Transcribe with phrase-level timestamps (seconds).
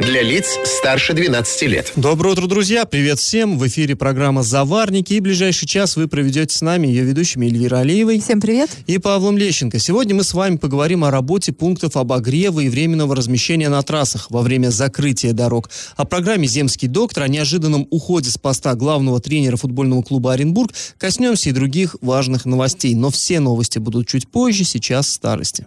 [0.00, 1.92] Для лиц старше 12 лет.
[1.96, 2.84] Доброе утро, друзья!
[2.84, 3.58] Привет всем!
[3.58, 8.20] В эфире программа «Заварники» и ближайший час вы проведете с нами ее ведущими Эльвира Алиевой
[8.20, 8.70] Всем привет!
[8.86, 9.80] и Павлом Лещенко.
[9.80, 14.42] Сегодня мы с вами поговорим о работе пунктов обогрева и временного размещения на трассах во
[14.42, 20.02] время закрытия дорог, о программе «Земский доктор», о неожиданном уходе с поста главного тренера футбольного
[20.02, 22.94] клуба «Оренбург», коснемся и других важных новостей.
[22.94, 25.66] Но все новости будут чуть позже, сейчас старости.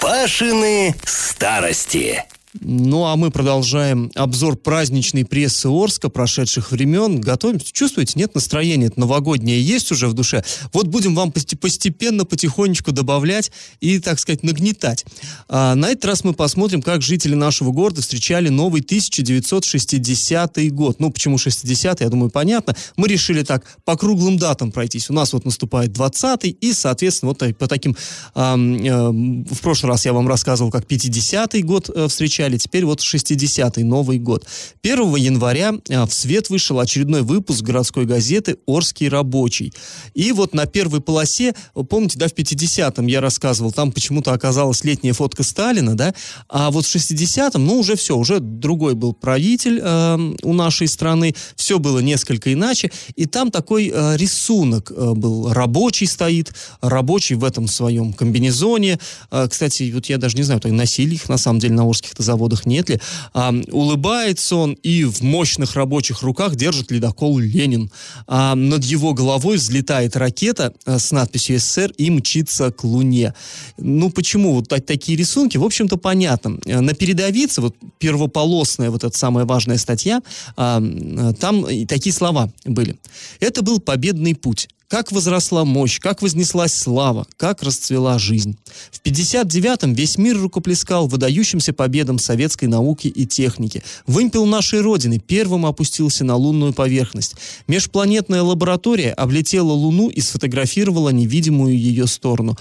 [0.00, 2.22] Пашины старости.
[2.60, 7.20] Ну, а мы продолжаем обзор праздничной прессы Орска прошедших времен.
[7.20, 7.72] Готовимся.
[7.72, 8.90] Чувствуете, нет настроения?
[8.96, 10.44] Новогоднее есть уже в душе.
[10.72, 15.04] Вот будем вам посте- постепенно, потихонечку добавлять и, так сказать, нагнетать.
[15.48, 21.00] А, на этот раз мы посмотрим, как жители нашего города встречали новый 1960 год.
[21.00, 22.74] Ну, почему 60 я думаю, понятно.
[22.96, 25.10] Мы решили так по круглым датам пройтись.
[25.10, 27.96] У нас вот наступает 20 и, соответственно, вот по таким...
[28.34, 32.08] ам, эм, в прошлый раз я вам рассказывал, как 50 год э,
[32.46, 34.46] встречали, теперь вот 60-й, Новый год.
[34.82, 39.72] 1 января э, в свет вышел очередной выпуск городской газеты «Орский рабочий».
[40.14, 41.54] И вот на первой полосе,
[41.88, 46.14] помните, да, в 50-м я рассказывал, там почему-то оказалась летняя фотка Сталина, да,
[46.48, 51.34] а вот в 60-м, ну, уже все, уже другой был правитель э, у нашей страны,
[51.56, 57.44] все было несколько иначе, и там такой э, рисунок э, был, рабочий стоит, рабочий в
[57.44, 58.98] этом своем комбинезоне,
[59.30, 62.66] Э, кстати, вот я даже не знаю, носили их на самом деле на Орских-то заводах,
[62.66, 63.00] нет ли,
[63.32, 67.90] А, улыбается он и в мощных рабочих руках держит ледокол «Ленин».
[68.26, 73.32] А над его головой взлетает ракета э, с надписью «СССР» и мчится к Луне.
[73.78, 75.56] Ну, почему вот так- такие рисунки?
[75.58, 76.58] В общем-то, понятно.
[76.66, 80.20] Э, На передовице, вот первополосная вот эта самая важная статья,
[80.56, 82.96] а, э, там такие слова были.
[83.40, 84.68] Это был победный путь.
[84.88, 88.56] Как возросла мощь, как вознеслась слава, как расцвела жизнь.
[88.92, 93.82] В 59-м весь мир рукоплескал выдающимся победам советской науки и техники.
[94.06, 97.34] Вымпел нашей Родины первым опустился на лунную поверхность.
[97.66, 102.56] Межпланетная лаборатория облетела Луну и сфотографировала невидимую ее сторону.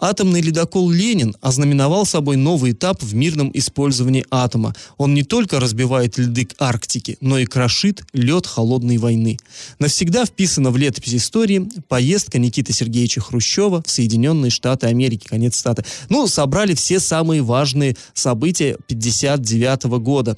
[0.00, 4.74] Атомный ледокол «Ленин» ознаменовал собой новый этап в мирном использовании атома.
[4.96, 9.38] Он не только разбивает льды Арктики, но и крошит лед холодной войны.
[9.78, 15.26] Навсегда вписана в летопись истории поездка Никиты Сергеевича Хрущева в Соединенные Штаты Америки.
[15.26, 15.84] Конец статы.
[16.08, 20.36] Ну, собрали все самые важные события 59 года.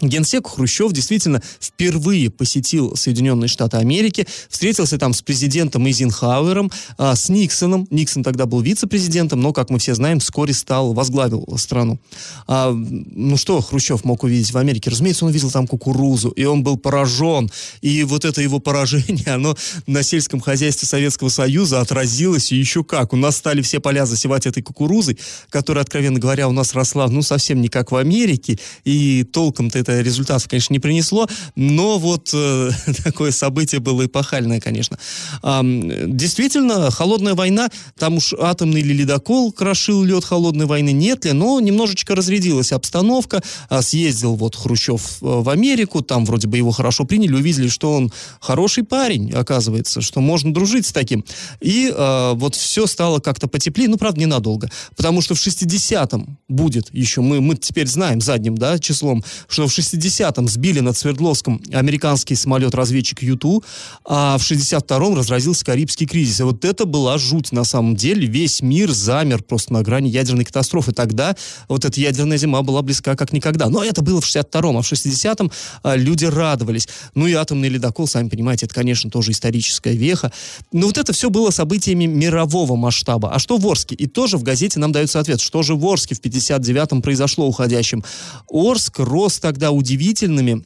[0.00, 7.28] Генсек Хрущев действительно впервые посетил Соединенные Штаты Америки, встретился там с президентом Эйзенхауэром, а, с
[7.28, 7.86] Никсоном.
[7.90, 11.98] Никсон тогда был вице-президентом, но, как мы все знаем, вскоре стал, возглавил страну.
[12.46, 14.90] А, ну что Хрущев мог увидеть в Америке?
[14.90, 17.50] Разумеется, он видел там кукурузу, и он был поражен.
[17.80, 19.56] И вот это его поражение, оно
[19.86, 23.12] на сельском хозяйстве Советского Союза отразилось, и еще как.
[23.12, 25.18] У нас стали все поля засевать этой кукурузой,
[25.50, 29.89] которая, откровенно говоря, у нас росла, ну, совсем не как в Америке, и толком-то это
[29.98, 32.70] результатов, конечно, не принесло, но вот э,
[33.04, 34.98] такое событие было эпохальное, конечно.
[35.42, 37.68] Ам, действительно, холодная война,
[37.98, 43.42] там уж атомный ли ледокол крошил лед холодной войны, нет ли, но немножечко разрядилась обстановка,
[43.68, 47.92] А, съездил вот Хрущев э, в Америку, там вроде бы его хорошо приняли, увидели, что
[47.92, 51.24] он хороший парень, оказывается, что можно дружить с таким.
[51.60, 56.92] И э, вот все стало как-то потеплее, ну, правда, ненадолго, потому что в 60-м будет
[56.94, 62.34] еще, мы, мы теперь знаем задним, да, числом, что в 60-м сбили над Свердловском американский
[62.34, 63.64] самолет-разведчик Юту,
[64.04, 66.40] а в 62-м разразился Карибский кризис.
[66.40, 68.26] И вот это была жуть на самом деле.
[68.26, 70.92] Весь мир замер просто на грани ядерной катастрофы.
[70.92, 71.36] Тогда
[71.68, 73.68] вот эта ядерная зима была близка как никогда.
[73.68, 75.50] Но это было в 62-м, а в 60-м
[75.82, 76.88] а, люди радовались.
[77.14, 80.32] Ну и атомный ледокол, сами понимаете, это, конечно, тоже историческая веха.
[80.72, 83.30] Но вот это все было событиями мирового масштаба.
[83.32, 83.94] А что в Орске?
[83.94, 88.04] И тоже в газете нам дается ответ, что же в Орске в 59-м произошло уходящим.
[88.48, 90.64] Орск рос тогда удивительными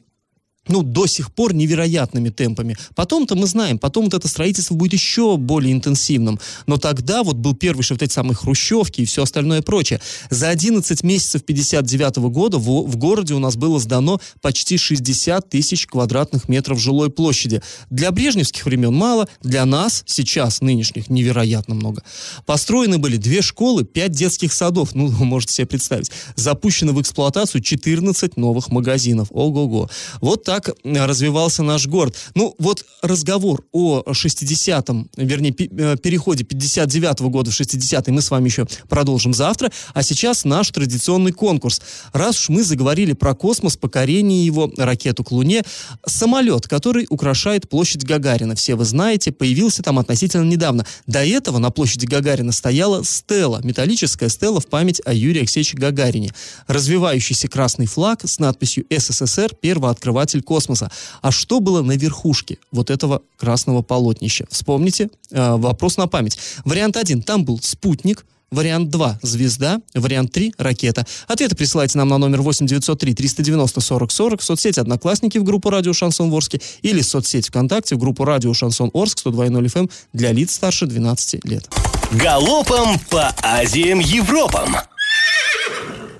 [0.67, 2.77] ну, до сих пор невероятными темпами.
[2.95, 6.39] Потом-то мы знаем, потом вот это строительство будет еще более интенсивным.
[6.65, 10.01] Но тогда вот был первый шаг этой самой хрущевки и все остальное прочее.
[10.29, 15.87] За 11 месяцев 59 года в, в городе у нас было сдано почти 60 тысяч
[15.87, 17.61] квадратных метров жилой площади.
[17.89, 22.03] Для брежневских времен мало, для нас, сейчас, нынешних, невероятно много.
[22.45, 26.11] Построены были две школы, пять детских садов, ну, вы можете себе представить.
[26.35, 29.27] Запущено в эксплуатацию 14 новых магазинов.
[29.31, 29.89] Ого-го.
[30.21, 32.15] Вот так так развивался наш город.
[32.33, 38.47] Ну, вот разговор о 60-м, вернее, э, переходе 59-го года в 60-й мы с вами
[38.47, 39.71] еще продолжим завтра.
[39.93, 41.81] А сейчас наш традиционный конкурс.
[42.13, 45.63] Раз уж мы заговорили про космос, покорение его, ракету к Луне,
[46.05, 48.55] самолет, который украшает площадь Гагарина.
[48.55, 50.85] Все вы знаете, появился там относительно недавно.
[51.05, 56.31] До этого на площади Гагарина стояла стела, металлическая стела в память о Юрии Алексеевиче Гагарине.
[56.67, 59.53] Развивающийся красный флаг с надписью «СССР.
[59.61, 60.89] Первооткрыватель космоса».
[61.21, 64.45] А что было на верхушке вот этого красного полотнища?
[64.49, 66.37] Вспомните, э, вопрос на память.
[66.63, 67.21] Вариант один.
[67.21, 69.81] Там был спутник, Вариант 2– звезда.
[69.93, 71.05] Вариант 3– ракета.
[71.27, 75.69] Ответы присылайте нам на номер 8 903 390 40 40 в соцсети «Одноклассники» в группу
[75.69, 79.89] «Радио Шансон Орске» или в соцсети ВКонтакте в группу «Радио Шансон Орск» 102.0 FM эм
[80.13, 81.69] для лиц старше 12 лет.
[82.11, 84.75] Галопом по Азиям Европам!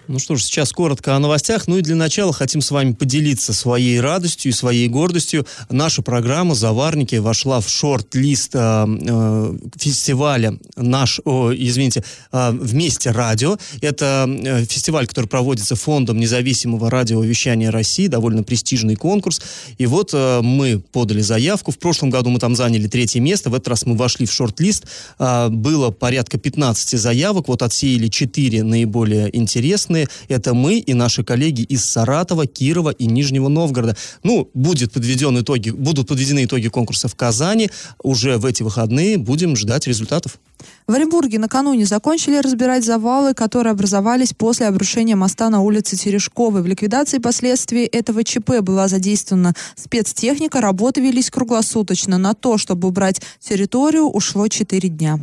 [0.07, 1.68] Ну что ж, сейчас коротко о новостях.
[1.68, 5.48] Ну и для начала хотим с вами поделиться своей радостью и своей гордостью.
[5.72, 13.57] Наша программа «Заварники» вошла в шорт-лист э, э, фестиваля наш, о, извините, э, «Вместе радио».
[13.81, 19.42] Это э, фестиваль, который проводится Фондом независимого радиовещания России, довольно престижный конкурс.
[19.80, 21.72] И вот э, мы подали заявку.
[21.72, 23.50] В прошлом году мы там заняли третье место.
[23.50, 24.86] В этот раз мы вошли в шорт-лист.
[25.18, 27.48] Э, было порядка 15 заявок.
[27.48, 30.07] Вот отсеяли 4 наиболее интересные интересные.
[30.27, 33.95] Это мы и наши коллеги из Саратова, Кирова и Нижнего Новгорода.
[34.24, 37.69] Ну, будет подведен итоги, будут подведены итоги конкурса в Казани.
[38.03, 40.39] Уже в эти выходные будем ждать результатов.
[40.88, 46.62] В Оренбурге накануне закончили разбирать завалы, которые образовались после обрушения моста на улице Терешковой.
[46.62, 50.62] В ликвидации последствий этого ЧП была задействована спецтехника.
[50.62, 52.18] Работы велись круглосуточно.
[52.18, 55.19] На то, чтобы убрать территорию, ушло 4 дня.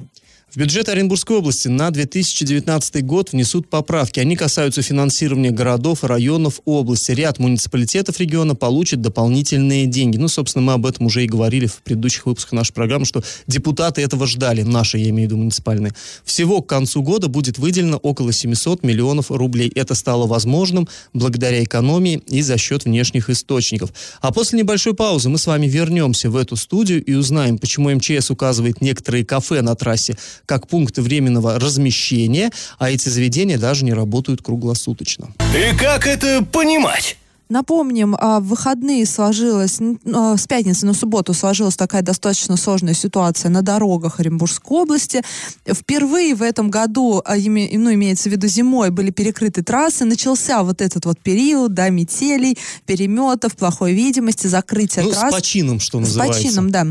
[0.52, 4.20] В бюджет Оренбургской области на 2019 год внесут поправки.
[4.20, 7.12] Они касаются финансирования городов и районов области.
[7.12, 10.18] Ряд муниципалитетов региона получат дополнительные деньги.
[10.18, 14.02] Ну, собственно, мы об этом уже и говорили в предыдущих выпусках нашей программы, что депутаты
[14.02, 15.94] этого ждали, наши, я имею в виду, муниципальные.
[16.22, 19.72] Всего к концу года будет выделено около 700 миллионов рублей.
[19.74, 23.94] Это стало возможным благодаря экономии и за счет внешних источников.
[24.20, 28.30] А после небольшой паузы мы с вами вернемся в эту студию и узнаем, почему МЧС
[28.30, 34.42] указывает некоторые кафе на трассе как пункты временного размещения, а эти заведения даже не работают
[34.42, 35.28] круглосуточно.
[35.54, 37.16] И как это понимать?
[37.52, 43.50] Напомним, а, в выходные сложилась, а, с пятницы на субботу сложилась такая достаточно сложная ситуация
[43.50, 45.20] на дорогах Оренбургской области.
[45.66, 50.06] Впервые в этом году, а, ну, имеется в виду зимой, были перекрыты трассы.
[50.06, 52.56] Начался вот этот вот период, да, метелей,
[52.86, 55.28] переметов, плохой видимости, закрытия ну, трасс.
[55.28, 56.40] с почином, что называется.
[56.40, 56.86] С почином, да.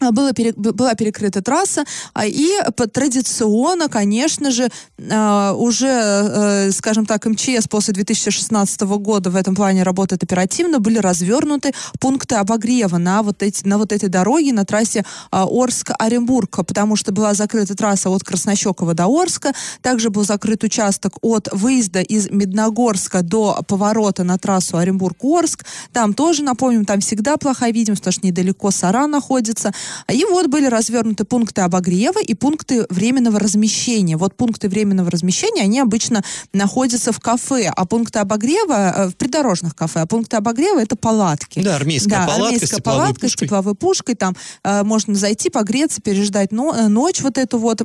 [0.00, 2.50] А, было была перекрыта трасса, а, и
[2.92, 4.68] традиционно, конечно же,
[5.10, 10.98] а, уже, э, скажем так, МЧС после 2016 года в этом плане работает оперативно, были
[10.98, 17.12] развернуты пункты обогрева на вот, эти, на вот этой дороге, на трассе Орск-Оренбург, потому что
[17.12, 19.52] была закрыта трасса от Краснощекова до Орска,
[19.82, 26.42] также был закрыт участок от выезда из Медногорска до поворота на трассу Оренбург-Орск, там тоже,
[26.42, 29.72] напомним, там всегда плохая видимость, потому что недалеко Сара находится,
[30.12, 34.16] и вот были развернуты пункты обогрева и пункты временного размещения.
[34.16, 36.22] Вот пункты временного размещения, они обычно
[36.52, 41.60] находятся в кафе, а пункты обогрева э, в придорожных кафе, а пункты обогрева это палатки.
[41.62, 43.28] Да, армейская да, палатка армейская с палатка пушкой.
[43.28, 47.82] с тепловой пушкой, там э, можно зайти, погреться, переждать но, э, ночь вот эту вот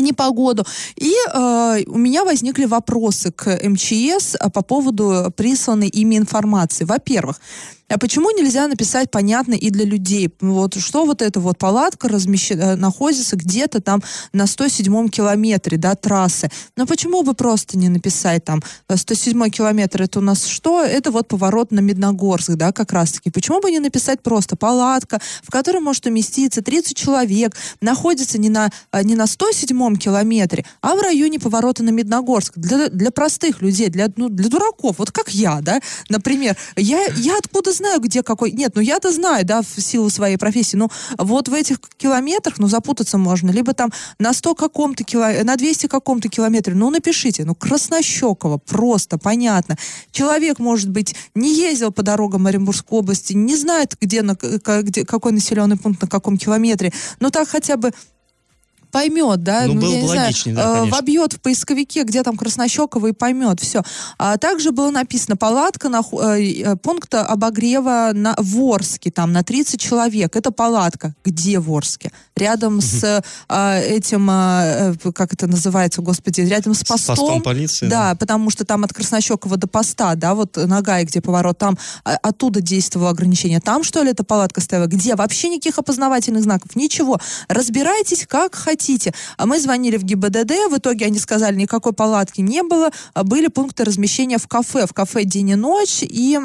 [0.00, 0.64] непогоду.
[0.96, 6.84] И э, у меня возникли вопросы к МЧС э, по поводу присланной ими информации.
[6.84, 7.40] Во-первых,
[7.90, 10.30] а почему нельзя написать понятно и для людей?
[10.40, 12.52] Вот что вот эта вот палатка размещ...
[12.52, 14.00] Э, находится где-то там
[14.32, 16.50] на 107-м километре, да, трассы.
[16.76, 20.84] Но почему бы просто не написать там 107 э, километр, это у нас что?
[20.84, 23.30] Это вот поворот на Медногорск, да, как раз-таки.
[23.30, 28.70] Почему бы не написать просто палатка, в которой может уместиться 30 человек, находится не на,
[28.92, 32.52] э, не на 107-м километре, а в районе поворота на Медногорск.
[32.56, 36.56] Для, для простых людей, для, ну, для дураков, вот как я, да, например.
[36.76, 38.52] Я, я откуда знаю, где какой...
[38.52, 42.68] Нет, ну я-то знаю, да, в силу своей профессии, но вот в этих километрах, ну,
[42.68, 43.50] запутаться можно.
[43.50, 49.18] Либо там на 100 каком-то километре, на 200 каком-то километре, ну, напишите, ну, Краснощекова, просто,
[49.18, 49.76] понятно.
[50.12, 55.32] Человек, может быть, не ездил по дорогам Оренбургской области, не знает, где, на, где какой
[55.32, 57.92] населенный пункт на каком километре, но так хотя бы
[58.90, 60.96] поймет, да, Ну, было я бы не знаю, логичнее, да, э, конечно.
[60.96, 63.82] вобьет в поисковике, где там Краснощекова и поймет, все.
[64.18, 70.36] А также было написано палатка на э, пункт обогрева на Ворске, там на 30 человек.
[70.36, 71.14] Это палатка.
[71.24, 72.10] Где в Орске?
[72.36, 77.16] Рядом с э, этим, э, как это называется, господи, рядом с постом.
[77.16, 78.14] постом полиции, Да, да.
[78.16, 83.10] потому что там от Краснощекова до поста, да, вот Нагай, где поворот, там оттуда действовало
[83.10, 83.60] ограничение.
[83.60, 84.86] Там, что ли, эта палатка стояла?
[84.86, 85.14] Где?
[85.14, 87.18] Вообще никаких опознавательных знаков, ничего.
[87.48, 88.79] Разбирайтесь как хотите.
[89.36, 93.48] А мы звонили в ГИБДД, в итоге они сказали, никакой палатки не было, а были
[93.48, 96.38] пункты размещения в кафе, в кафе день и ночь, и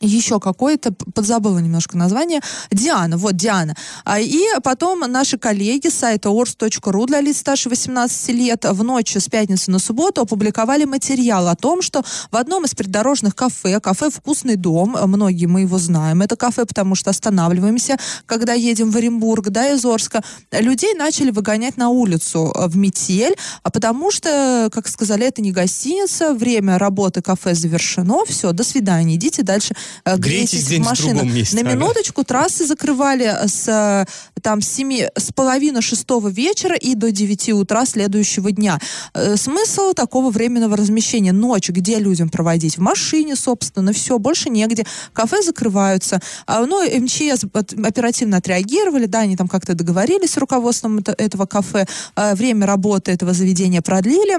[0.00, 3.74] еще какое-то, подзабыла немножко название, Диана, вот Диана.
[4.04, 9.16] А, И потом наши коллеги с сайта ors.ru для лиц старше 18 лет в ночь
[9.16, 14.10] с пятницы на субботу опубликовали материал о том, что в одном из придорожных кафе, кафе
[14.10, 19.48] «Вкусный дом», многие мы его знаем, это кафе, потому что останавливаемся, когда едем в Оренбург,
[19.48, 20.22] да, из Орска,
[20.52, 25.52] людей начали выгонять на улицу э, в метель, а потому что, как сказали, это не
[25.52, 31.24] гостиница, время работы кафе завершено, все, до свидания, идите дальше э, Грейтесь грейтесь в машинах.
[31.24, 31.72] месте, На ага.
[31.78, 37.50] минуточку трассы закрывали с э, там с семи с половины шестого вечера и до 9
[37.50, 38.78] утра следующего дня.
[39.14, 42.76] Э, Смысл такого временного размещения ночь, где людям проводить?
[42.78, 44.84] В машине, собственно, все, больше негде.
[45.12, 46.20] Кафе закрываются.
[46.46, 51.86] А, Ну, МЧС оперативно отреагировали, да, они там как-то договорились с руководством это- этого кафе,
[52.16, 54.38] э, время работы этого заведения продлили.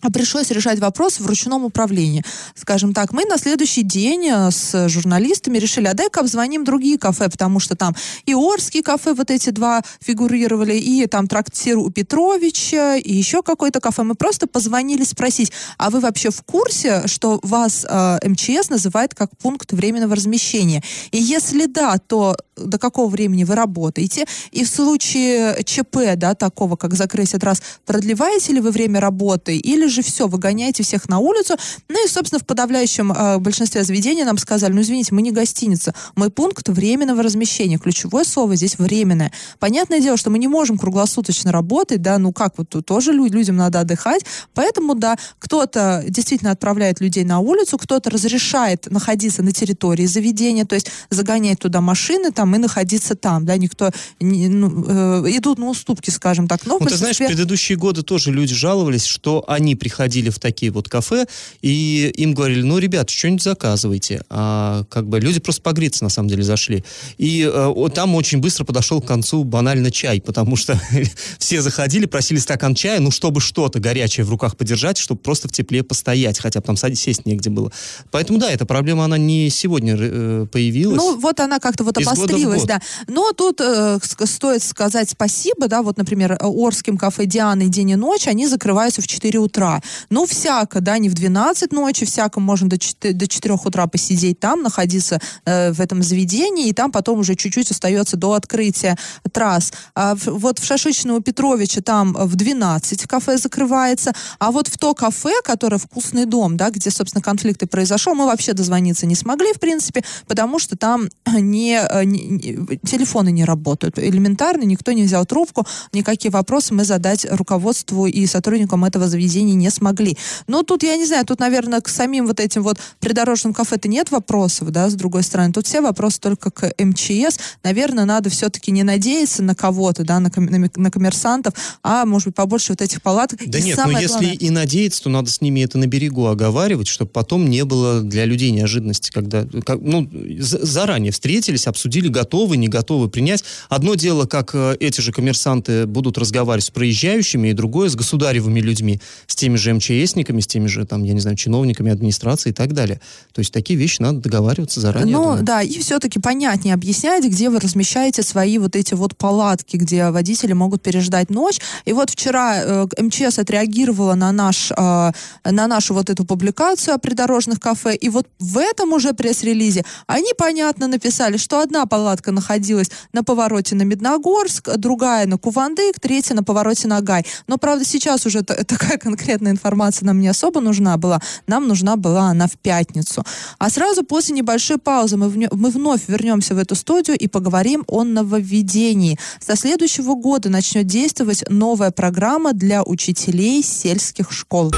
[0.00, 2.22] А пришлось решать вопрос в ручном управлении.
[2.54, 7.30] Скажем так, мы на следующий день э, с журналистами решили, а дай-ка обзвоним другие кафе,
[7.30, 7.96] потому что там
[8.26, 13.80] и Орские кафе, вот эти два фигурировали, и там трактир у Петровича, и еще какое-то
[13.80, 14.02] кафе.
[14.02, 19.30] Мы просто позвонили спросить, а вы вообще в курсе, что вас э, МЧС называет как
[19.38, 20.82] пункт временного размещения?
[21.12, 24.26] И если да, то до какого времени вы работаете?
[24.52, 29.56] И в случае ЧП, да, такого, как закрыть этот раз, продлеваете ли вы время работы,
[29.56, 31.56] или же все, выгоняете всех на улицу?
[31.88, 35.94] Ну и, собственно, в подавляющем э, большинстве заведений нам сказали, ну, извините, мы не гостиница,
[36.16, 37.78] мы пункт временного размещения.
[37.78, 39.32] Ключевое слово здесь временное.
[39.58, 43.26] Понятное дело, что мы не можем круглосуточно работать, да, ну как, вот тут тоже лю-
[43.30, 44.24] людям надо отдыхать,
[44.54, 50.74] поэтому, да, кто-то действительно отправляет людей на улицу, кто-то разрешает находиться на территории заведения, то
[50.74, 54.84] есть загонять туда машины там и находиться там, да, никто, не- ну,
[55.26, 56.64] э, идут на уступки, скажем так.
[56.66, 60.70] Но Ну, ты знаешь, в предыдущие годы тоже люди жаловались, что они приходили в такие
[60.72, 61.26] вот кафе,
[61.62, 64.22] и им говорили, ну, ребят, что-нибудь заказывайте.
[64.30, 66.84] А как бы люди просто погреться, на самом деле, зашли.
[67.18, 70.80] И э, там очень быстро подошел к концу банально чай, потому что
[71.38, 75.52] все заходили, просили стакан чая, ну, чтобы что-то горячее в руках подержать, чтобы просто в
[75.52, 77.72] тепле постоять, хотя бы там сесть негде было.
[78.10, 80.96] Поэтому, да, эта проблема, она не сегодня э, появилась.
[80.96, 82.68] Ну, вот она как-то вот обострилась, год.
[82.68, 82.80] да.
[83.08, 87.96] Но тут э, стоит сказать спасибо, да, вот, например, Орским кафе Диана и День и
[87.96, 89.63] ночь, они закрываются в 4 утра.
[90.10, 94.40] Ну, всяко, да, не в 12 ночи, всяко можно до 4, до 4 утра посидеть
[94.40, 98.96] там, находиться э, в этом заведении, и там потом уже чуть-чуть остается до открытия
[99.32, 99.72] трасс.
[99.94, 104.78] А в- вот в Шашечном у Петровича там в 12 кафе закрывается, а вот в
[104.78, 109.14] то кафе, которое «Вкусный дом», да, где, собственно, конфликт и произошел, мы вообще дозвониться не
[109.14, 113.98] смогли, в принципе, потому что там э, не- не- телефоны не работают.
[113.98, 119.70] Элементарно, никто не взял трубку, никакие вопросы мы задать руководству и сотрудникам этого заведения не
[119.70, 120.16] смогли.
[120.46, 124.10] Но тут, я не знаю, тут, наверное, к самим вот этим вот придорожным кафе-то нет
[124.10, 125.52] вопросов, да, с другой стороны.
[125.52, 127.38] Тут все вопросы только к МЧС.
[127.62, 132.28] Наверное, надо все-таки не надеяться на кого-то, да, на, ком- на на коммерсантов, а, может
[132.28, 133.40] быть, побольше вот этих палаток.
[133.46, 135.86] Да И нет, но самое если главное- и надеяться, то надо с ними это на
[135.86, 140.08] берегу оговаривать, чтобы потом не было для людей неожиданности, когда, как, ну,
[140.38, 143.44] за- заранее встретились, обсудили, готовы, не готовы принять.
[143.68, 148.60] Одно дело, как э, эти же коммерсанты будут разговаривать с проезжающими, и другое с государевыми
[148.60, 152.52] людьми, с теми же МЧСниками, с теми же, там, я не знаю, чиновниками администрации и
[152.54, 152.98] так далее.
[153.34, 155.14] То есть такие вещи надо договариваться заранее.
[155.14, 160.08] Ну, да, и все-таки понятнее объяснять, где вы размещаете свои вот эти вот палатки, где
[160.08, 161.60] водители могут переждать ночь.
[161.84, 165.12] И вот вчера э, МЧС отреагировала на, наш, э,
[165.44, 170.32] на нашу вот эту публикацию о придорожных кафе, и вот в этом уже пресс-релизе они
[170.38, 176.42] понятно написали, что одна палатка находилась на повороте на Медногорск, другая на Кувандык, третья на
[176.42, 177.26] повороте на Гай.
[177.46, 181.20] Но, правда, сейчас уже та- такая конкретная информация нам не особо нужна была.
[181.46, 183.24] Нам нужна была она в пятницу.
[183.58, 187.84] А сразу после небольшой паузы мы, вне- мы вновь вернемся в эту студию и поговорим
[187.86, 189.18] о нововведении.
[189.40, 194.72] Со следующего года начнет действовать новая программа для учителей сельских школ.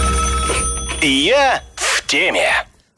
[1.02, 2.48] Я в теме.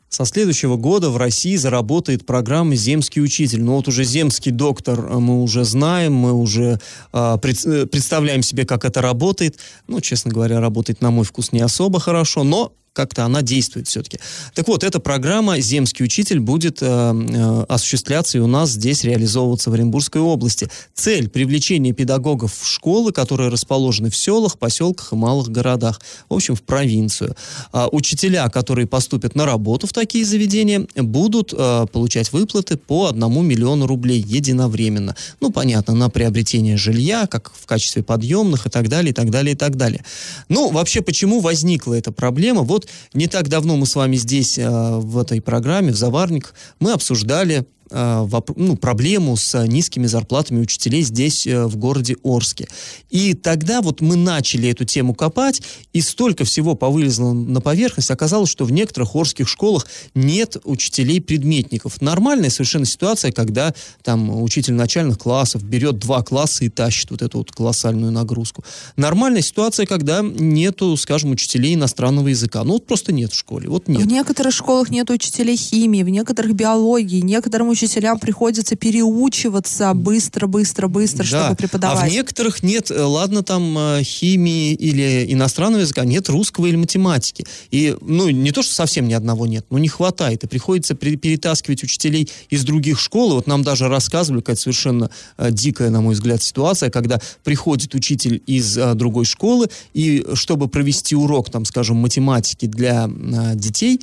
[0.09, 3.63] Со следующего года в России заработает программа «Земский учитель».
[3.63, 6.81] Ну вот уже «Земский доктор» мы уже знаем, мы уже
[7.13, 9.59] э, пред, представляем себе, как это работает.
[9.87, 14.19] Ну, честно говоря, работает, на мой вкус, не особо хорошо, но как-то она действует все-таки.
[14.55, 19.71] Так вот, эта программа «Земский учитель» будет э, э, осуществляться и у нас здесь реализовываться
[19.71, 20.69] в Оренбургской области.
[20.95, 26.57] Цель– привлечение педагогов в школы, которые расположены в селах, поселках и малых городах, в общем,
[26.57, 27.37] в провинцию.
[27.71, 33.43] А учителя, которые поступят на работу в такие заведения, будут э, получать выплаты по одному
[33.43, 35.15] миллиону рублей единовременно.
[35.39, 39.53] Ну, понятно, на приобретение жилья, как в качестве подъемных и так далее, и так далее,
[39.53, 40.05] и так далее.
[40.49, 42.63] Ну, вообще, почему возникла эта проблема?
[42.63, 46.93] Вот не так давно мы с вами здесь, э, в этой программе, в Заварник, мы
[46.93, 52.69] обсуждали ну, проблему с низкими зарплатами учителей здесь, э, в городе Орске.
[53.11, 58.51] И тогда вот мы начали эту тему копать, и столько всего повылезло на поверхность, оказалось,
[58.51, 62.01] что в некоторых орских школах нет учителей-предметников.
[62.01, 67.39] Нормальная совершенно ситуация, когда там учитель начальных классов берет два класса и тащит вот эту
[67.39, 68.65] вот колоссальную нагрузку.
[68.97, 72.65] Нормальная ситуация, когда нету, скажем, учителей иностранного языка.
[72.65, 74.03] Ну вот просто нет в школе, вот нет.
[74.03, 80.89] В некоторых школах нет учителей химии, в некоторых биологии, некоторым учителям приходится переучиваться быстро, быстро,
[80.89, 81.45] быстро, да.
[81.45, 82.05] чтобы преподавать.
[82.05, 86.77] А в некоторых нет, э, ладно, там э, химии или иностранного языка, нет русского или
[86.77, 87.47] математики.
[87.71, 90.45] И, ну, не то, что совсем ни одного нет, но не хватает.
[90.45, 93.33] И приходится перетаскивать учителей из других школ.
[93.33, 97.95] И вот нам даже рассказывали какая-то совершенно э, дикая, на мой взгляд, ситуация, когда приходит
[97.95, 103.09] учитель из другой школы, и чтобы провести урок, там, скажем, математики для
[103.55, 104.01] детей,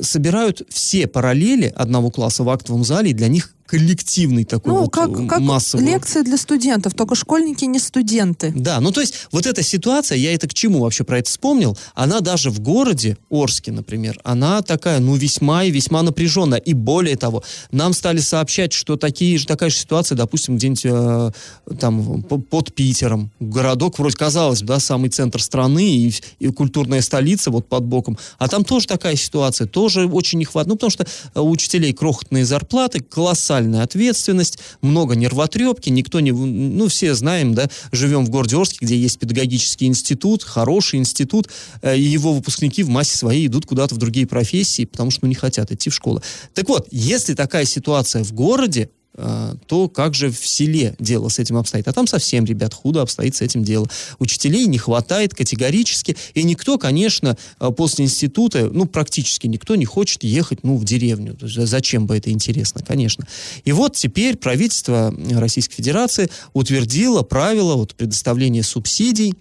[0.00, 4.92] собирают все параллели одного класса в актовом зале, и для них коллективный такой ну, вот
[4.92, 5.84] как, как массовый.
[5.84, 8.52] лекция для студентов, только школьники не студенты.
[8.54, 11.76] Да, ну то есть вот эта ситуация, я это к чему вообще про это вспомнил,
[11.94, 16.58] она даже в городе Орске, например, она такая, ну весьма и весьма напряженная.
[16.58, 21.30] И более того, нам стали сообщать, что такие же, такая же ситуация, допустим, где-нибудь э,
[21.78, 27.50] там под Питером, городок вроде казалось бы, да, самый центр страны и, и культурная столица
[27.50, 31.06] вот под боком, а там тоже такая ситуация, тоже очень не хватает, ну потому что
[31.34, 36.32] у учителей крохотные зарплаты, колоссальные колоссальная ответственность, много нервотрепки, никто не...
[36.32, 41.48] Ну, все знаем, да, живем в городе Орске, где есть педагогический институт, хороший институт,
[41.82, 45.28] э, и его выпускники в массе своей идут куда-то в другие профессии, потому что ну,
[45.28, 46.22] не хотят идти в школу.
[46.54, 48.90] Так вот, если такая ситуация в городе,
[49.66, 51.88] то как же в селе дело с этим обстоит.
[51.88, 53.88] А там совсем, ребят, худо обстоит с этим дело.
[54.18, 60.24] Учителей не хватает категорически, и никто, конечно, э, после института, ну, практически никто не хочет
[60.24, 61.36] ехать, ну, в деревню.
[61.40, 63.26] Зачем бы это интересно, конечно.
[63.64, 69.34] И вот теперь правительство Российской Федерации утвердило правила вот, предоставления субсидий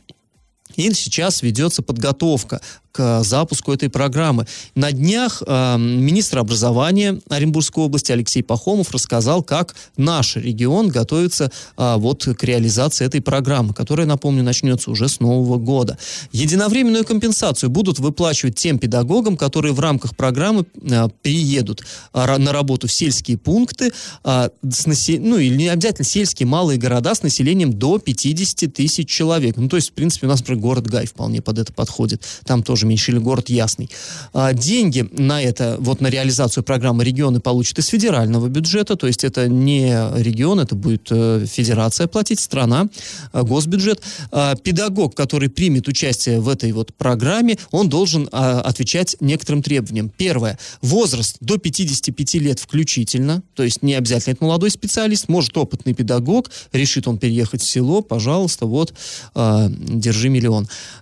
[0.77, 2.61] и сейчас ведется подготовка
[2.95, 4.47] к запуску этой программы.
[4.73, 11.95] На днях э, министр образования Оренбургской области Алексей Пахомов рассказал, как наш регион готовится э,
[11.97, 15.97] вот к реализации этой программы, которая, напомню, начнется уже с нового года.
[16.31, 21.83] Единовременную компенсацию будут выплачивать тем педагогам, которые в рамках программы э, переедут
[22.13, 23.91] э, на работу в сельские пункты,
[24.23, 25.19] э, с насел...
[25.19, 29.57] ну или не обязательно сельские малые города с населением до 50 тысяч человек.
[29.57, 32.23] Ну то есть, в принципе, у нас, например, город Гай вполне под это подходит.
[32.43, 33.87] Там тоже меньше, или город Ясный.
[34.33, 39.23] А, деньги на это, вот на реализацию программы регионы получат из федерального бюджета, то есть
[39.23, 42.87] это не регион, это будет э, федерация платить, страна,
[43.31, 44.01] э, госбюджет.
[44.31, 50.09] А, педагог, который примет участие в этой вот программе, он должен а, отвечать некоторым требованиям.
[50.09, 55.93] Первое, возраст до 55 лет включительно, то есть не обязательно это молодой специалист, может опытный
[55.93, 58.95] педагог, решит он переехать в село, пожалуйста, вот,
[59.35, 60.54] держи миллион.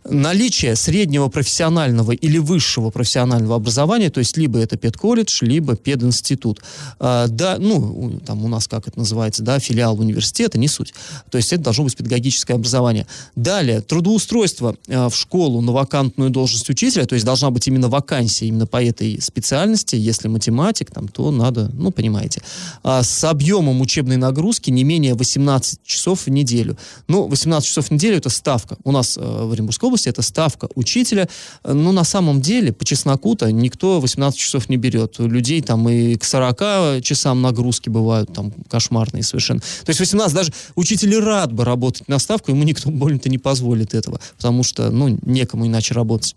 [0.04, 6.62] Наличие среднего профессионального или высшего профессионального образования, то есть либо это педколледж, либо пединститут.
[7.00, 10.94] А, да, ну, там у нас, как это называется, да, филиал университета, не суть.
[11.30, 13.08] То есть это должно быть педагогическое образование.
[13.36, 18.48] Далее, трудоустройство а, в школу на вакантную должность учителя, то есть должна быть именно вакансия
[18.48, 19.96] именно по этой специальности.
[19.96, 22.42] Если математик, там, то надо, ну, понимаете.
[22.84, 26.78] А, с объемом учебной нагрузки не менее 18 часов в неделю.
[27.08, 28.78] Ну, 18 часов в неделю это ставка.
[28.84, 31.27] У нас э, в Оренбургской области это ставка учителя
[31.63, 35.19] ну, на самом деле, по чесноку-то никто 18 часов не берет.
[35.19, 39.60] Людей там и к 40 часам нагрузки бывают там кошмарные совершенно.
[39.60, 43.93] То есть 18, даже учитель рад бы работать на ставку, ему никто больно-то не позволит
[43.93, 46.36] этого, потому что, ну, некому иначе работать.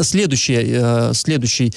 [0.00, 1.72] Следующее, э, следующее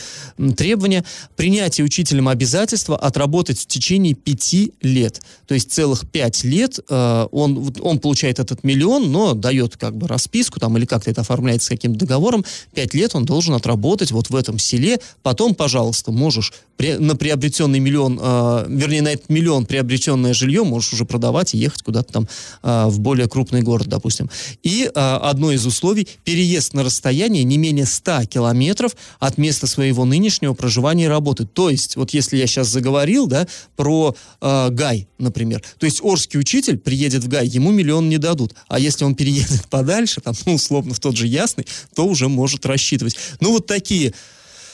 [0.55, 1.03] требование–
[1.35, 5.21] принятие учителем обязательства отработать в течение пяти лет.
[5.47, 10.07] То есть целых пять лет э, он, он получает этот миллион, но дает как бы
[10.07, 12.45] расписку там, или как-то это оформляется каким-то договором.
[12.73, 14.99] Пять лет он должен отработать вот в этом селе.
[15.21, 21.05] Потом, пожалуйста, можешь на приобретенный миллион, э, вернее, на этот миллион приобретенное жилье можешь уже
[21.05, 22.27] продавать и ехать куда-то там
[22.61, 24.29] в более крупный город, допустим.
[24.63, 30.53] И одно из условий– переезд на расстояние не менее 100 километров от места своего нынешнего
[30.53, 31.45] проживания и работы.
[31.45, 36.39] То есть, вот если я сейчас заговорил, да, про э, Гай, например, то есть Орский
[36.39, 38.55] учитель приедет в Гай, ему миллион не дадут.
[38.67, 42.65] А если он переедет подальше, там, ну, условно, в тот же Ясный, то уже может
[42.65, 43.15] рассчитывать.
[43.39, 44.13] Ну, вот такие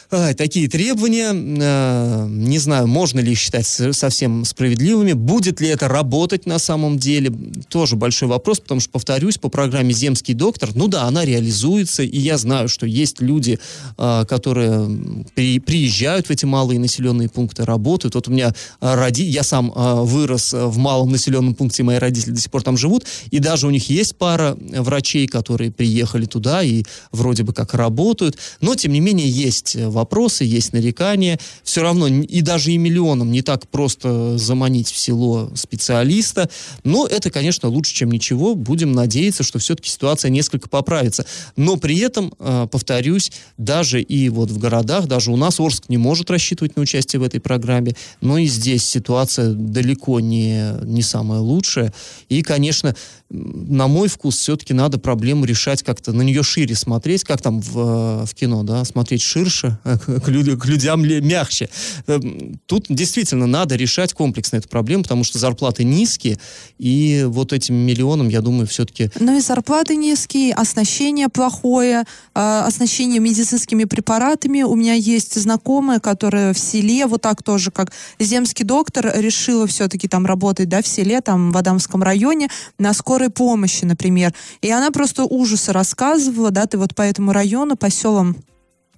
[0.09, 6.47] такие требования, э, не знаю, можно ли их считать совсем справедливыми, будет ли это работать
[6.47, 7.31] на самом деле,
[7.67, 12.17] тоже большой вопрос, потому что, повторюсь, по программе «Земский доктор», ну да, она реализуется, и
[12.17, 13.59] я знаю, что есть люди,
[13.97, 18.15] э, которые при, приезжают в эти малые населенные пункты, работают.
[18.15, 22.41] Вот у меня роди, я сам э, вырос в малом населенном пункте, мои родители до
[22.41, 26.83] сих пор там живут, и даже у них есть пара врачей, которые приехали туда и
[27.11, 31.39] вроде бы как работают, но, тем не менее, есть вопросы, есть нарекания.
[31.63, 36.49] Все равно и даже и миллионом не так просто заманить в село специалиста.
[36.83, 38.55] Но это, конечно, лучше, чем ничего.
[38.55, 41.25] Будем надеяться, что все-таки ситуация несколько поправится.
[41.55, 45.97] Но при этом, э, повторюсь, даже и вот в городах, даже у нас Орск не
[45.97, 47.95] может рассчитывать на участие в этой программе.
[48.21, 51.93] Но и здесь ситуация далеко не, не самая лучшая.
[52.29, 52.95] И, конечно,
[53.29, 57.77] на мой вкус, все-таки надо проблему решать как-то, на нее шире смотреть, как там в,
[57.77, 61.69] э, в кино, да, смотреть ширше, к, люд, к людям мягче.
[62.07, 66.37] Эм, тут действительно надо решать комплексно эту проблему, потому что зарплаты низкие,
[66.77, 69.09] и вот этим миллионам, я думаю, все-таки...
[69.19, 72.03] Ну и зарплаты низкие, оснащение плохое,
[72.35, 74.61] э, оснащение медицинскими препаратами.
[74.63, 80.07] У меня есть знакомая, которая в селе, вот так тоже, как земский доктор, решила все-таки
[80.07, 84.33] там работать, да, в селе, там, в Адамском районе, на скорой помощи, например.
[84.61, 88.35] И она просто ужасы рассказывала, да, ты вот по этому району, по селам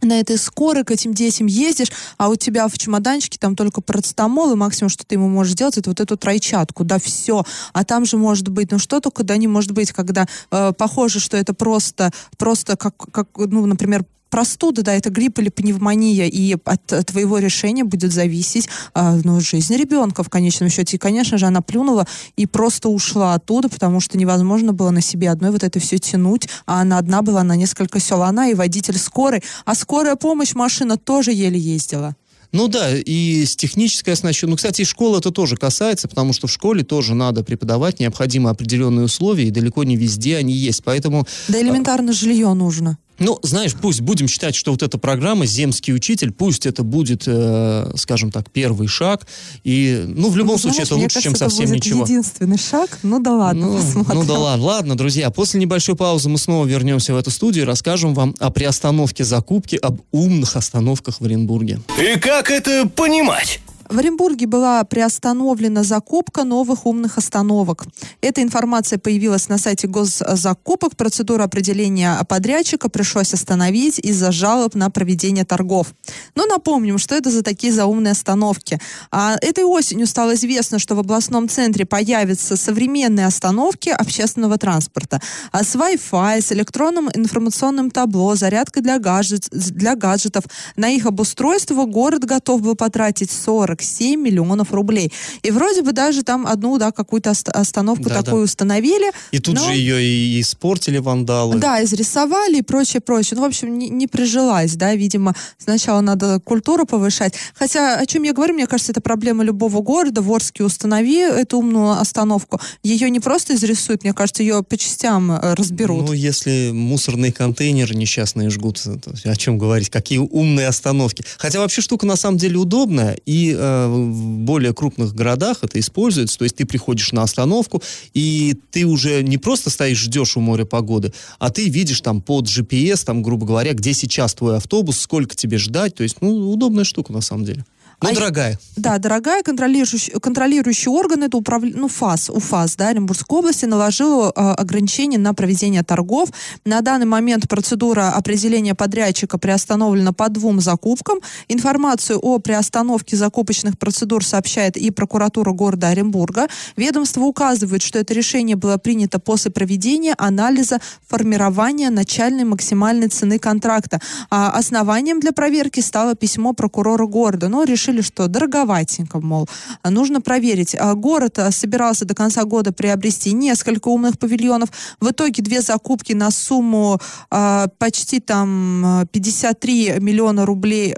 [0.01, 4.53] на этой скорой к этим детям ездишь, а у тебя в чемоданчике там только парацетамол,
[4.53, 7.43] и максимум, что ты ему можешь сделать, это вот эту тройчатку, да, все.
[7.73, 11.19] А там же может быть, ну что только, да, не может быть, когда э, похоже,
[11.19, 16.55] что это просто, просто как, как, ну, например, простуда, да, это грипп или пневмония, и
[16.65, 20.95] от, твоего решения будет зависеть э, ну, жизнь ребенка в конечном счете.
[20.95, 25.29] И, конечно же, она плюнула и просто ушла оттуда, потому что невозможно было на себе
[25.29, 28.23] одной вот это все тянуть, а она одна была на несколько сел.
[28.23, 32.15] Она и водитель скорой, а скорая помощь машина тоже еле ездила.
[32.51, 34.49] Ну да, и с технической оснащенностью.
[34.49, 38.49] Ну, кстати, и школы это тоже касается, потому что в школе тоже надо преподавать, необходимы
[38.49, 40.83] определенные условия, и далеко не везде они есть.
[40.83, 41.25] Поэтому...
[41.47, 42.97] Да элементарно жилье нужно.
[43.21, 47.91] Ну, знаешь, пусть будем считать, что вот эта программа «Земский учитель», пусть это будет, э,
[47.95, 49.27] скажем так, первый шаг.
[49.63, 52.03] И, ну, в любом ну, случае, это лучше, кажется, чем совсем это будет ничего.
[52.03, 52.97] единственный шаг.
[53.03, 54.15] Ну да ладно, ну, посмотрим.
[54.15, 55.29] Ну да ладно, ладно, друзья.
[55.29, 59.75] После небольшой паузы мы снова вернемся в эту студию и расскажем вам о приостановке закупки,
[59.75, 61.79] об умных остановках в Оренбурге.
[61.99, 63.59] И как это понимать?
[63.91, 67.83] В Оренбурге была приостановлена закупка новых умных остановок.
[68.21, 70.95] Эта информация появилась на сайте госзакупок.
[70.95, 75.87] Процедуру определения подрядчика пришлось остановить из-за жалоб на проведение торгов.
[76.35, 78.79] Но напомним, что это за такие заумные остановки.
[79.11, 85.19] А этой осенью стало известно, что в областном центре появятся современные остановки общественного транспорта.
[85.51, 90.45] А с Wi-Fi, с электронным информационным табло, зарядкой для, гаджет, для гаджетов.
[90.77, 95.11] На их обустройство город готов был потратить 40 47 миллионов рублей.
[95.43, 98.45] И вроде бы даже там одну, да, какую-то остановку да, такую да.
[98.45, 99.11] установили.
[99.31, 99.65] И тут но...
[99.65, 101.57] же ее и испортили вандалы.
[101.57, 103.37] Да, изрисовали и прочее, прочее.
[103.37, 107.33] Ну, в общем, не, не прижилась, да, видимо, сначала надо культуру повышать.
[107.55, 110.21] Хотя, о чем я говорю, мне кажется, это проблема любого города.
[110.21, 112.59] В Орске установи эту умную остановку.
[112.83, 116.07] Ее не просто изрисуют, мне кажется, ее по частям э, разберут.
[116.07, 118.81] Ну, если мусорные контейнеры несчастные жгут,
[119.23, 121.23] о чем говорить, какие умные остановки.
[121.37, 126.37] Хотя вообще штука на самом деле удобная, и э, в более крупных городах это используется.
[126.37, 127.81] То есть ты приходишь на остановку,
[128.13, 132.45] и ты уже не просто стоишь, ждешь у моря погоды, а ты видишь там под
[132.45, 135.95] GPS, там, грубо говоря, где сейчас твой автобус, сколько тебе ждать.
[135.95, 137.65] То есть, ну, удобная штука на самом деле.
[138.01, 138.59] Но А- дорогая.
[138.77, 141.61] Да, дорогая контролирующий, контролирующий орган, это управ...
[141.63, 146.29] ну, ФАС, УФАС, да, Оренбургской области, наложил э, ограничения на проведение торгов.
[146.65, 151.19] На данный момент процедура определения подрядчика приостановлена по двум закупкам.
[151.47, 156.47] Информацию о приостановке закупочных процедур сообщает и прокуратура города Оренбурга.
[156.75, 163.99] Ведомство указывает, что это решение было принято после проведения анализа формирования начальной максимальной цены контракта.
[164.31, 167.47] А основанием для проверки стало письмо прокурора города.
[167.47, 169.47] Но решили, что дороговатенько, мол,
[169.83, 170.75] нужно проверить.
[170.79, 174.69] А Город а, собирался до конца года приобрести несколько умных павильонов.
[174.99, 176.99] В итоге две закупки на сумму
[177.29, 180.95] а, почти там а, 53 миллиона рублей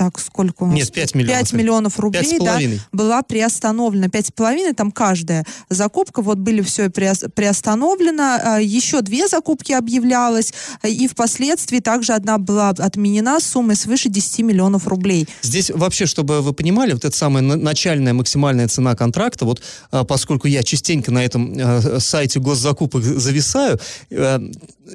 [0.00, 0.76] так, сколько у нас?
[0.76, 1.38] Нет, 5 миллионов.
[1.40, 2.80] 5 миллионов рублей, Пять с да, половиной.
[2.90, 4.08] была приостановлена.
[4.08, 8.38] Пять с половиной, там каждая закупка, вот были все приостановлено.
[8.42, 14.38] А, Еще две закупки объявлялось, и впоследствии также одна была отменена с суммой свыше 10
[14.40, 15.28] миллионов рублей.
[15.42, 19.60] Здесь вообще, чтобы вы понимали, вот эта самая на- начальная максимальная цена контракта, вот
[19.90, 23.78] а, поскольку я частенько на этом а, сайте госзакупок зависаю,
[24.10, 24.38] э,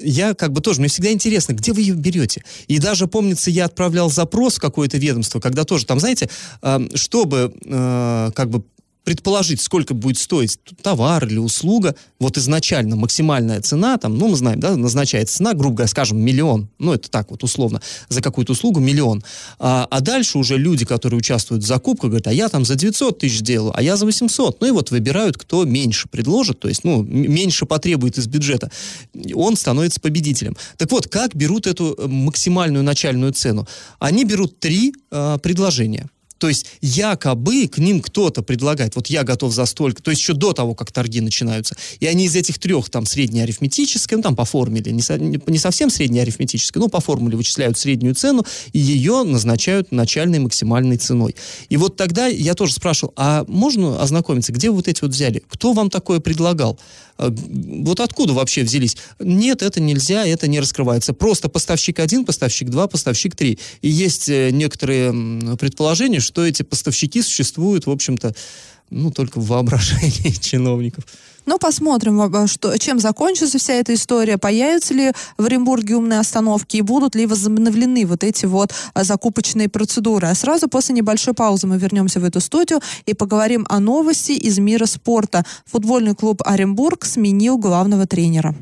[0.02, 2.44] я как бы тоже, мне всегда интересно, где вы ее берете?
[2.68, 6.30] И даже, помнится, я отправлял запрос в какое-то ведомство, когда тоже там, знаете,
[6.62, 8.64] а, чтобы э, как бы
[9.06, 14.60] предположить, сколько будет стоить товар или услуга, вот изначально максимальная цена, там, ну, мы знаем,
[14.60, 18.80] да, назначается цена, грубо говоря, скажем, миллион, ну, это так вот условно, за какую-то услугу
[18.80, 19.24] миллион.
[19.60, 23.20] А, а дальше уже люди, которые участвуют в закупках, говорят, а я там за 900
[23.20, 24.60] тысяч делаю, а я за 800.
[24.60, 28.72] Ну, и вот выбирают, кто меньше предложит, то есть, ну, меньше потребует из бюджета.
[29.36, 30.58] Он становится победителем.
[30.78, 33.68] Так вот, как берут эту э, максимальную начальную цену?
[34.00, 36.10] Они берут три э, предложения.
[36.38, 40.34] То есть якобы к ним кто-то предлагает, вот я готов за столько, то есть еще
[40.34, 41.76] до того, как торги начинаются.
[42.00, 45.58] И они из этих трех, там, среднеарифметическое, ну, там, по формуле, не, со- не- не
[45.58, 51.36] совсем среднеарифметическое, но по формуле вычисляют среднюю цену, и ее назначают начальной максимальной ценой.
[51.70, 55.44] И вот тогда я тоже спрашивал, а можно ознакомиться, где вы вот эти вот взяли?
[55.48, 56.80] Кто вам такое предлагал?
[57.18, 58.98] А, Вот откуда вообще взялись?
[59.20, 61.14] Нет, это нельзя, это не раскрывается.
[61.14, 63.60] Просто поставщик один, поставщик два, поставщик три.
[63.82, 65.12] И есть э, некоторые
[65.58, 68.36] предположения, что эти поставщики существуют, в общем-то,
[68.90, 71.06] ну, только в воображении чиновников.
[71.46, 76.82] Ну, посмотрим, что, чем закончится вся эта история, появятся ли в Оренбурге умные остановки и
[76.82, 80.28] будут ли возобновлены вот эти вот а, закупочные процедуры.
[80.28, 84.58] А сразу после небольшой паузы мы вернемся в эту студию и поговорим о новости из
[84.58, 85.44] мира спорта.
[85.66, 88.56] Футбольный клуб Оренбург сменил главного тренера.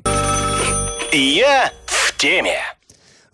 [1.13, 2.59] Я в теме.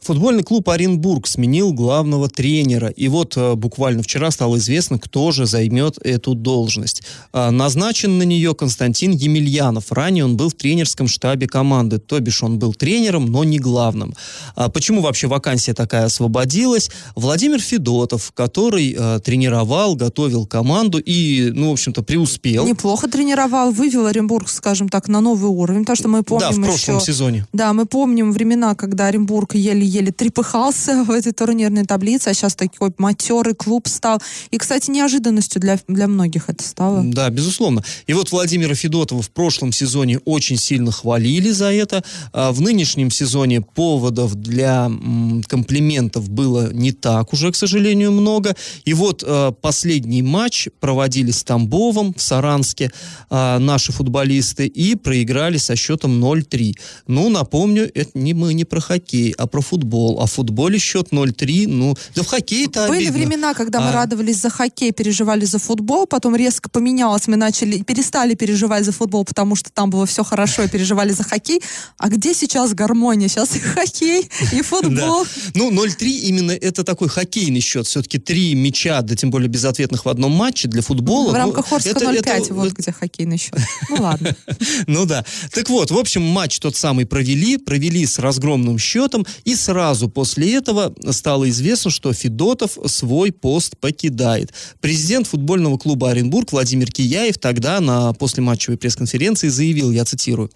[0.01, 2.87] Футбольный клуб Оренбург сменил главного тренера.
[2.87, 7.03] И вот э, буквально вчера стало известно, кто же займет эту должность.
[7.33, 9.91] А, назначен на нее Константин Емельянов.
[9.91, 11.99] Ранее он был в тренерском штабе команды.
[11.99, 14.15] То бишь он был тренером, но не главным.
[14.55, 16.89] А почему вообще вакансия такая освободилась?
[17.15, 22.65] Владимир Федотов, который э, тренировал, готовил команду и, ну, в общем-то, преуспел.
[22.65, 25.85] Неплохо тренировал, вывел Оренбург, скажем так, на новый уровень.
[25.85, 27.05] То, что мы помним да, в прошлом еще...
[27.05, 27.47] сезоне.
[27.51, 29.55] Да, мы помним времена, когда Оренбург
[29.89, 34.21] еле-еле трепыхался в этой турнирной таблице, а сейчас такой матерый клуб стал.
[34.51, 37.03] И, кстати, неожиданностью для, для многих это стало.
[37.03, 37.83] Да, безусловно.
[38.07, 42.03] И вот Владимира Федотова в прошлом сезоне очень сильно хвалили за это.
[42.33, 48.55] А в нынешнем сезоне поводов для м, комплиментов было не так уже, к сожалению, много.
[48.85, 52.91] И вот э, последний матч проводили с Тамбовом в Саранске
[53.29, 56.73] э, наши футболисты и проиграли со счетом 0-3.
[57.07, 59.78] Ну, напомню, это не мы не про хоккей, а про футбол.
[59.83, 63.17] А в футболе счет 0-3, ну, да в хоккее-то Были обидно.
[63.17, 63.93] времена, когда мы А.
[63.93, 69.25] радовались за хоккей, переживали за футбол, потом резко поменялось, мы начали, перестали переживать за футбол,
[69.25, 71.61] потому что там было все хорошо, и переживали за хоккей.
[71.97, 73.27] А где сейчас гармония?
[73.27, 75.25] Сейчас и хоккей, и футбол.
[75.53, 77.87] Ну, 0-3 именно это такой хоккейный счет.
[77.87, 81.29] Все-таки три мяча, да тем более безответных в одном матче для футбола.
[81.29, 83.55] В ну, рамках Орска это- 0,5, это- вот где хоккейный счет.
[83.89, 84.35] Ну ладно.
[84.87, 85.25] Ну да.
[85.51, 90.55] Так вот, в общем, матч тот самый провели, провели с разгромным счетом, и сразу после
[90.55, 94.51] этого стало известно, что Федотов свой пост покидает.
[94.81, 100.49] Президент футбольного клуба Оренбург Владимир Кияев тогда на послематчевой пресс-конференции заявил, я цитирую,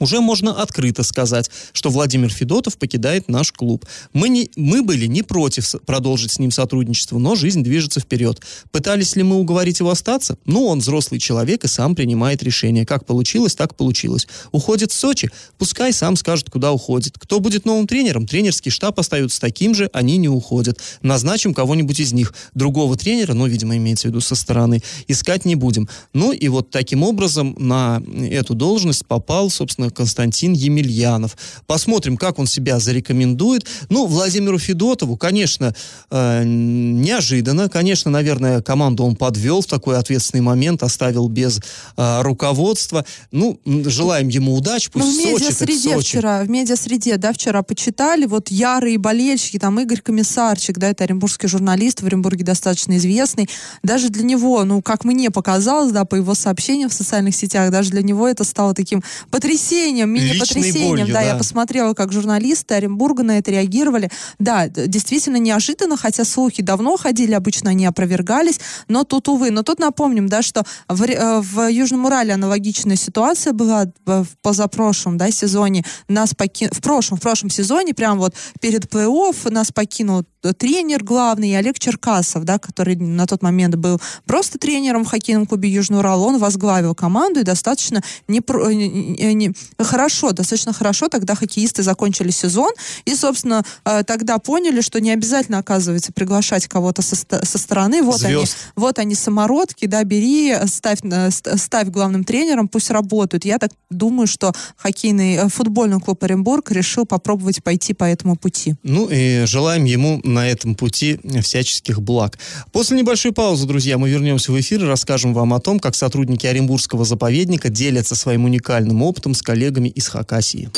[0.00, 3.86] уже можно открыто сказать, что Владимир Федотов покидает наш клуб.
[4.12, 8.40] Мы, не, мы были не против продолжить с ним сотрудничество, но жизнь движется вперед.
[8.72, 10.38] Пытались ли мы уговорить его остаться?
[10.46, 12.86] Ну, он взрослый человек и сам принимает решение.
[12.86, 14.26] Как получилось, так получилось.
[14.52, 15.30] Уходит в Сочи?
[15.58, 17.18] Пускай сам скажет, куда уходит.
[17.18, 18.26] Кто будет новым тренером?
[18.26, 20.80] Тренерский штаб остается таким же, они не уходят.
[21.02, 22.32] Назначим кого-нибудь из них.
[22.54, 25.88] Другого тренера, ну, видимо, имеется в виду со стороны, искать не будем.
[26.14, 31.36] Ну, и вот таким образом на эту должность попал, собственно, Константин Емельянов.
[31.66, 33.66] Посмотрим, как он себя зарекомендует.
[33.88, 35.74] Ну, Владимиру Федотову, конечно,
[36.10, 37.68] э, неожиданно.
[37.68, 41.60] Конечно, наверное, команду он подвел в такой ответственный момент, оставил без
[41.96, 43.04] э, руководства.
[43.32, 44.90] Ну, желаем ему удачи.
[44.90, 46.08] Пусть ну, в в Сочи, так медиасреде Сочи.
[46.08, 51.48] вчера, в медиасреде, да, вчера почитали, вот ярые болельщики, там Игорь Комиссарчик, да, это оренбургский
[51.48, 53.48] журналист, в Оренбурге достаточно известный.
[53.82, 57.90] Даже для него, ну, как мне показалось, да, по его сообщениям в социальных сетях, даже
[57.90, 60.88] для него это стало таким потрясением, Личной мини-потрясением.
[60.88, 61.22] болью, да, да.
[61.22, 64.10] я посмотрела, как журналисты Оренбурга на это реагировали.
[64.38, 69.50] Да, действительно неожиданно, хотя слухи давно ходили, обычно они опровергались, но тут, увы.
[69.50, 75.16] Но тут напомним, да, что в, э, в Южном Урале аналогичная ситуация была в позапрошлом,
[75.16, 75.84] да, сезоне.
[76.08, 76.68] Нас поки...
[76.72, 81.78] В прошлом, в прошлом сезоне, прям вот перед плей-офф нас покинул э, тренер главный Олег
[81.78, 86.22] Черкасов, да, который на тот момент был просто тренером в хоккейном клубе Южный Урал.
[86.22, 91.82] Он возглавил команду и достаточно не, про- э, не- не- хорошо, достаточно хорошо тогда хоккеисты
[91.82, 92.70] закончили сезон
[93.04, 98.02] и, собственно, э, тогда поняли, что не обязательно, оказывается, приглашать кого-то со, со стороны.
[98.02, 98.56] Вот они, Звезд.
[98.76, 103.44] вот они самородки, да, бери, э, ставь, ст- ставь главным тренером, пусть работают.
[103.44, 108.74] Я так думаю, что хоккейный э, футбольный клуб Оренбург решил попробовать пойти по этому пути.
[108.82, 112.38] Ну и желаем ему на этом пути всяческих благ.
[112.72, 116.46] После небольшой паузы, друзья, мы вернемся в эфир и расскажем вам о том, как сотрудники
[116.46, 120.70] Оренбургского заповедника делятся своим уникальным опытом с коллегами из Хакасии.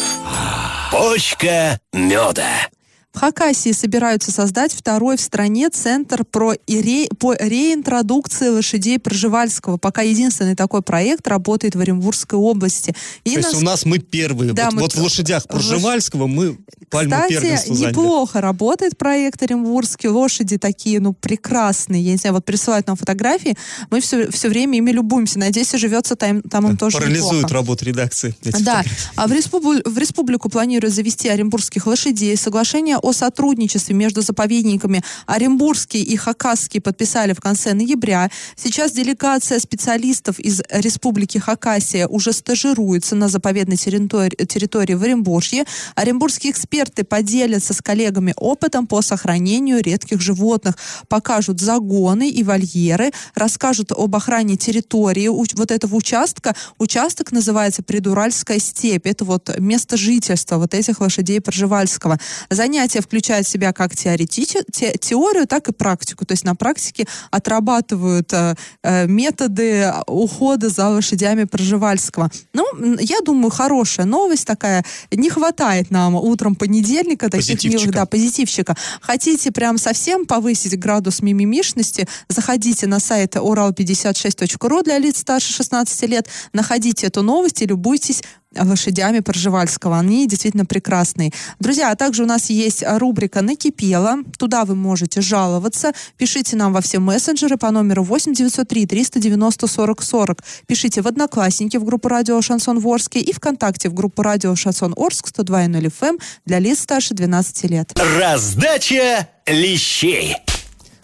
[0.90, 2.68] Почка меда.
[3.12, 9.76] В Хакасии собираются создать второй в стране центр про ире- по реинтродукции лошадей Пржевальского.
[9.76, 12.94] Пока единственный такой проект работает в Оренбургской области.
[13.24, 14.52] И То есть нас- у нас мы первые.
[14.54, 16.56] Да, вот, мы вот в лошадях Пржевальского мы
[16.88, 17.90] пальму Кстати, первенства заняли.
[17.90, 20.08] неплохо работает проект Оренбургский.
[20.08, 22.02] Лошади такие, ну, прекрасные.
[22.02, 23.56] Я не знаю, вот присылают нам фотографии.
[23.90, 25.38] Мы все, все время ими любуемся.
[25.38, 27.54] Надеюсь, и живется там, там им тоже Парализует неплохо.
[27.54, 28.34] работу редакции.
[28.42, 28.90] Да, фотографии.
[29.16, 32.36] а в, респубу- в республику планируют завести оренбургских лошадей.
[32.36, 38.30] Соглашение о сотрудничестве между заповедниками Оренбургский и Хакасский подписали в конце ноября.
[38.56, 45.64] Сейчас делегация специалистов из республики Хакасия уже стажируется на заповедной территори- территории в Оренбурге.
[45.94, 50.76] Оренбургские эксперты поделятся с коллегами опытом по сохранению редких животных,
[51.08, 56.54] покажут загоны и вольеры, расскажут об охране территории вот этого участка.
[56.78, 59.06] Участок называется Придуральская степь.
[59.06, 62.18] Это вот место жительства вот этих лошадей Пржевальского.
[62.50, 66.24] Занятия включают в себя как теоретиче- те- теорию, так и практику.
[66.24, 72.30] То есть на практике отрабатывают э, э, методы ухода за лошадями Пржевальского.
[72.52, 72.64] Ну,
[73.00, 74.84] я думаю, хорошая новость такая.
[75.10, 78.76] Не хватает нам утром понедельника таких милых, да, позитивщика.
[79.00, 86.28] Хотите прям совсем повысить градус мимимишности, заходите на сайт урал56.ру для лиц старше 16 лет,
[86.52, 88.22] находите эту новость и любуйтесь
[88.58, 89.98] лошадями Пржевальского.
[89.98, 91.32] Они действительно прекрасные.
[91.58, 94.18] Друзья, а также у нас есть рубрика «Накипело».
[94.38, 95.92] Туда вы можете жаловаться.
[96.16, 100.44] Пишите нам во все мессенджеры по номеру 8 903 390 40 40.
[100.66, 105.28] Пишите в Одноклассники в группу радио «Шансон Ворске» и ВКонтакте в группу радио «Шансон Орск»
[105.28, 107.92] 102.0 FM эм для лиц старше 12 лет.
[108.18, 110.36] Раздача лещей.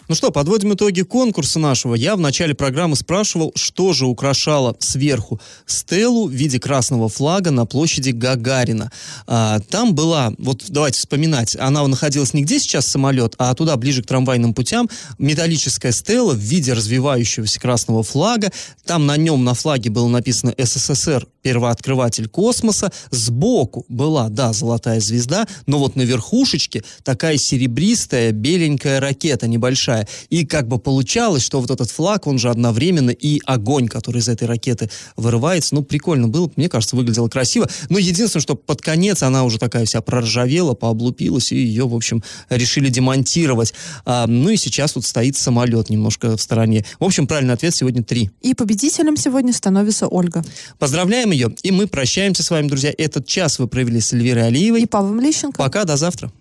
[0.09, 1.93] Ну что, подводим итоги конкурса нашего.
[1.93, 7.67] Я в начале программы спрашивал, что же украшало сверху стелу в виде красного флага на
[7.67, 8.91] площади Гагарина.
[9.27, 14.01] А, там была, вот давайте вспоминать, она находилась не где сейчас самолет, а туда, ближе
[14.01, 18.51] к трамвайным путям, металлическая стела в виде развивающегося красного флага.
[18.87, 22.91] Там на нем, на флаге было написано СССР, первооткрыватель космоса.
[23.11, 30.07] Сбоку была, да, золотая звезда, но вот на верхушечке такая серебристая, беленькая ракета небольшая.
[30.29, 34.29] И как бы получалось, что вот этот флаг, он же одновременно и огонь, который из
[34.29, 35.75] этой ракеты вырывается.
[35.75, 37.69] Ну, прикольно было, мне кажется, выглядело красиво.
[37.89, 42.23] Но единственное, что под конец она уже такая вся проржавела, пооблупилась, и ее, в общем,
[42.49, 43.73] решили демонтировать.
[44.05, 46.85] А, ну и сейчас вот стоит самолет немножко в стороне.
[46.99, 48.31] В общем, правильный ответ сегодня три.
[48.41, 50.43] И победителем сегодня становится Ольга.
[50.77, 52.93] Поздравляем ее, и мы прощаемся с вами, друзья.
[52.97, 54.81] Этот час вы провели с Эльвирой Алиевой.
[54.83, 55.57] И Павлом Лещенко.
[55.57, 56.31] Пока, до завтра.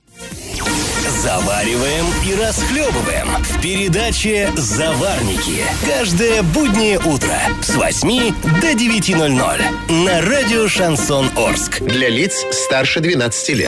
[1.22, 5.64] Завариваем и расхлебываем в передаче «Заварники».
[5.84, 11.80] Каждое буднее утро с 8 до 9.00 на радио «Шансон Орск».
[11.80, 13.66] Для лиц старше 12 лет.